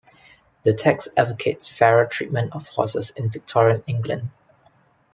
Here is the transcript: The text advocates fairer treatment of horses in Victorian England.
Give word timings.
The 0.63 0.73
text 0.73 1.09
advocates 1.15 1.67
fairer 1.67 2.07
treatment 2.07 2.55
of 2.55 2.67
horses 2.67 3.11
in 3.11 3.29
Victorian 3.29 3.83
England. 3.85 4.31